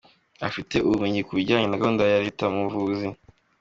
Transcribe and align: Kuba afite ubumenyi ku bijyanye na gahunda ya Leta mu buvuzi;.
Kuba 0.35 0.43
afite 0.49 0.75
ubumenyi 0.85 1.21
ku 1.27 1.31
bijyanye 1.37 1.67
na 1.69 1.79
gahunda 1.81 2.03
ya 2.11 2.21
Leta 2.25 2.45
mu 2.53 2.59
buvuzi;. 2.65 3.07